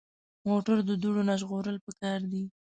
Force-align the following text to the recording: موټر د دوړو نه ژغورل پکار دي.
موټر 0.47 0.77
د 0.89 0.91
دوړو 1.01 1.21
نه 1.29 1.35
ژغورل 1.41 1.77
پکار 1.85 2.19
دي. 2.31 2.43